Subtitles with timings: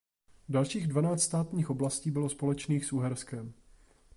[0.49, 3.53] Dalších dvanáct ostatních oblastí bylo společných s Uherskem.